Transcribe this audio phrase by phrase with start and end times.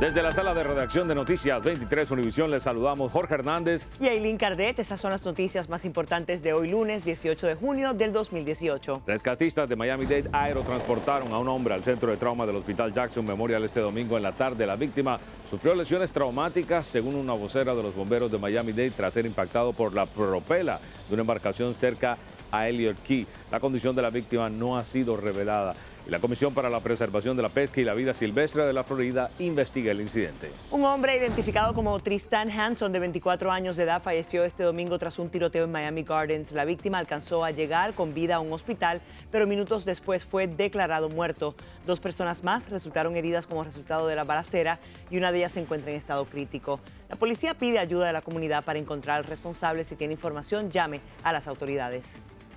[0.00, 3.92] Desde la sala de redacción de Noticias 23 Univisión les saludamos Jorge Hernández.
[3.98, 7.94] Y Aileen Cardet, esas son las noticias más importantes de hoy lunes 18 de junio
[7.94, 9.04] del 2018.
[9.06, 13.64] Rescatistas de Miami-Dade aerotransportaron a un hombre al centro de trauma del Hospital Jackson Memorial
[13.64, 14.66] este domingo en la tarde.
[14.66, 15.18] La víctima
[15.48, 19.94] sufrió lesiones traumáticas, según una vocera de los bomberos de Miami-Dade, tras ser impactado por
[19.94, 22.18] la propela de una embarcación cerca
[22.52, 23.26] a Elliott Key.
[23.50, 25.74] La condición de la víctima no ha sido revelada.
[26.08, 29.28] La Comisión para la Preservación de la Pesca y la Vida Silvestre de la Florida
[29.40, 30.52] investiga el incidente.
[30.70, 35.18] Un hombre identificado como Tristan Hanson, de 24 años de edad, falleció este domingo tras
[35.18, 36.52] un tiroteo en Miami Gardens.
[36.52, 39.00] La víctima alcanzó a llegar con vida a un hospital,
[39.32, 41.56] pero minutos después fue declarado muerto.
[41.86, 44.78] Dos personas más resultaron heridas como resultado de la balacera
[45.10, 46.78] y una de ellas se encuentra en estado crítico.
[47.08, 49.82] La policía pide ayuda de la comunidad para encontrar al responsable.
[49.82, 52.16] Si tiene información, llame a las autoridades.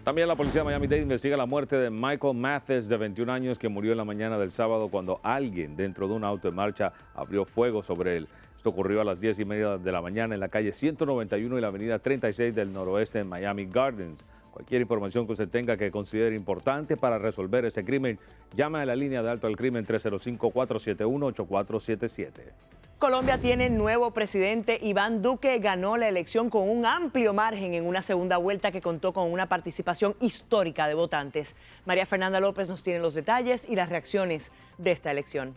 [0.10, 3.70] También la policía de Miami-Dade investiga la muerte de Michael Mathis, de 21 años, que
[3.70, 7.46] murió en la mañana del sábado cuando alguien dentro de un auto en marcha abrió
[7.46, 8.28] fuego sobre él.
[8.56, 11.62] Esto ocurrió a las 10 y media de la mañana en la calle 191 y
[11.62, 14.26] la avenida 36 del noroeste en Miami Gardens.
[14.50, 18.18] Cualquier información que usted tenga que considere importante para resolver ese crimen,
[18.56, 22.79] llame a la línea de alto al crimen 305-471-8477.
[23.00, 24.78] Colombia tiene nuevo presidente.
[24.82, 29.14] Iván Duque ganó la elección con un amplio margen en una segunda vuelta que contó
[29.14, 31.56] con una participación histórica de votantes.
[31.86, 35.56] María Fernanda López nos tiene los detalles y las reacciones de esta elección.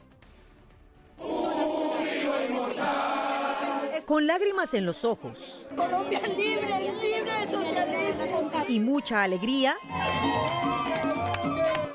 [4.07, 8.51] Con lágrimas en los ojos Colombia libre, libre de socialismo.
[8.69, 9.77] y mucha alegría,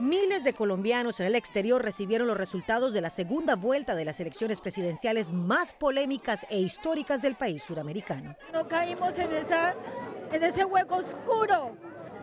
[0.07, 4.19] miles de colombianos en el exterior recibieron los resultados de la segunda vuelta de las
[4.19, 8.35] elecciones presidenciales más polémicas e históricas del país suramericano.
[8.53, 9.29] No caímos en,
[10.31, 11.75] en ese hueco oscuro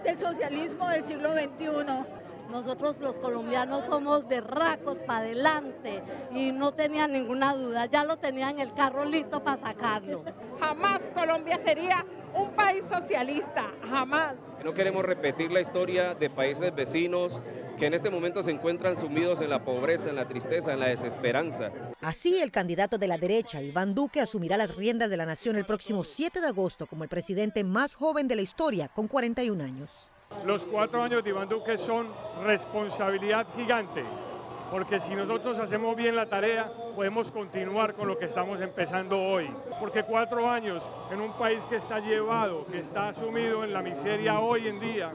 [0.03, 2.24] del socialismo del siglo XXI.
[2.51, 8.51] Nosotros los colombianos somos berracos para adelante y no tenía ninguna duda, ya lo tenía
[8.51, 10.25] en el carro listo para sacarlo.
[10.61, 12.05] Jamás Colombia sería
[12.35, 14.35] un país socialista, jamás.
[14.65, 17.41] No queremos repetir la historia de países vecinos
[17.79, 20.87] que en este momento se encuentran sumidos en la pobreza, en la tristeza, en la
[20.87, 21.73] desesperanza.
[22.01, 25.65] Así, el candidato de la derecha, Iván Duque, asumirá las riendas de la nación el
[25.65, 30.11] próximo 7 de agosto como el presidente más joven de la historia, con 41 años.
[30.45, 32.09] Los cuatro años de Iván Duque son
[32.45, 34.05] responsabilidad gigante,
[34.71, 39.49] porque si nosotros hacemos bien la tarea, podemos continuar con lo que estamos empezando hoy.
[39.81, 44.41] Porque cuatro años en un país que está llevado, que está sumido en la miseria
[44.41, 45.13] hoy en día,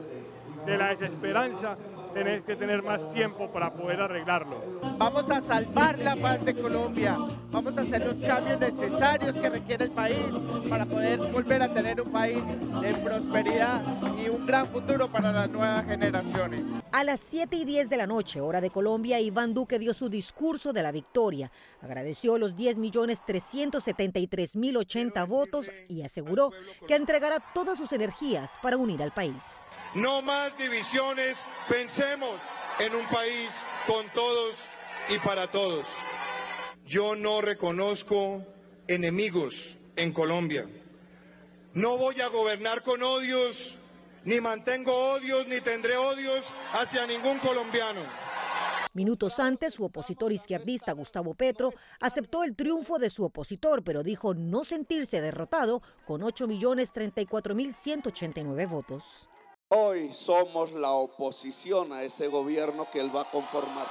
[0.66, 1.76] de la desesperanza,
[2.12, 4.80] tener que tener más tiempo para poder arreglarlo.
[4.98, 7.16] Vamos a salvar la paz de Colombia,
[7.50, 10.26] vamos a hacer los cambios necesarios que requiere el país
[10.68, 12.42] para poder volver a tener un país
[12.80, 13.82] de prosperidad
[14.22, 16.66] y un gran futuro para las nuevas generaciones.
[16.92, 20.08] A las 7 y 10 de la noche, hora de Colombia, Iván Duque dio su
[20.08, 21.52] discurso de la victoria.
[21.80, 26.50] Agradeció los 10.373.080 votos y aseguró
[26.88, 29.58] que entregará todas sus energías para unir al país.
[29.94, 31.38] No más divisiones,
[31.68, 32.40] pensemos
[32.80, 33.52] en un país
[33.86, 34.56] con todos
[35.08, 35.86] y para todos.
[36.84, 38.44] Yo no reconozco
[38.88, 40.68] enemigos en Colombia.
[41.72, 43.76] No voy a gobernar con odios
[44.24, 48.00] ni mantengo odios ni tendré odios hacia ningún colombiano.
[48.92, 54.34] Minutos antes, su opositor izquierdista Gustavo Petro aceptó el triunfo de su opositor, pero dijo
[54.34, 59.04] no sentirse derrotado con 8.034.189 votos.
[59.68, 63.86] Hoy somos la oposición a ese gobierno que él va a conformar.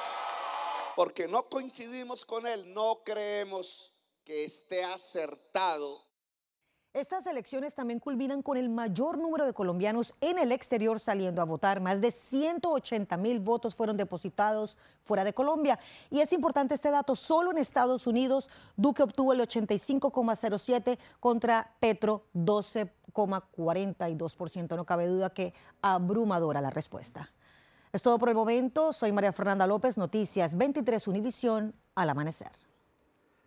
[0.97, 3.93] Porque no coincidimos con él, no creemos
[4.25, 6.08] que esté acertado
[6.93, 11.45] estas elecciones también culminan con el mayor número de colombianos en el exterior saliendo a
[11.45, 11.79] votar.
[11.81, 15.77] Más de 180 mil votos fueron depositados fuera de Colombia.
[16.09, 22.25] Y es importante este dato, solo en Estados Unidos Duque obtuvo el 85,07 contra Petro
[22.33, 24.75] 12,42%.
[24.75, 27.31] No cabe duda que abrumadora la respuesta.
[27.93, 28.93] Es todo por el momento.
[28.93, 32.68] Soy María Fernanda López, Noticias 23 Univisión, al amanecer.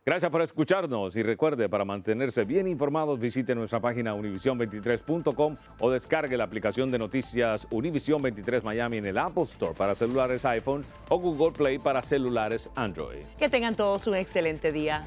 [0.04, 6.36] Gracias por escucharnos y recuerde, para mantenerse bien informados, visite nuestra página univision23.com o descargue
[6.36, 11.20] la aplicación de noticias Univision 23 Miami en el Apple Store para celulares iPhone o
[11.20, 13.22] Google Play para celulares Android.
[13.38, 15.06] Que tengan todos un excelente día.